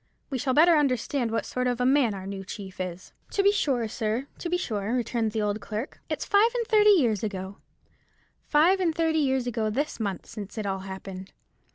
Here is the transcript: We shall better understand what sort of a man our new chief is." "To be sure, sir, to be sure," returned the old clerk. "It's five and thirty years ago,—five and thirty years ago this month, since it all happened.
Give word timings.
We 0.31 0.39
shall 0.39 0.55
better 0.55 0.75
understand 0.77 1.29
what 1.29 1.45
sort 1.45 1.67
of 1.67 1.79
a 1.79 1.85
man 1.85 2.15
our 2.15 2.25
new 2.25 2.43
chief 2.43 2.79
is." 2.81 3.13
"To 3.33 3.43
be 3.43 3.51
sure, 3.51 3.87
sir, 3.87 4.25
to 4.39 4.49
be 4.49 4.57
sure," 4.57 4.95
returned 4.95 5.31
the 5.31 5.43
old 5.43 5.61
clerk. 5.61 6.01
"It's 6.09 6.25
five 6.25 6.49
and 6.55 6.65
thirty 6.65 6.89
years 6.89 7.21
ago,—five 7.23 8.79
and 8.79 8.95
thirty 8.95 9.19
years 9.19 9.45
ago 9.45 9.69
this 9.69 9.99
month, 9.99 10.25
since 10.25 10.57
it 10.57 10.65
all 10.65 10.79
happened. 10.79 11.33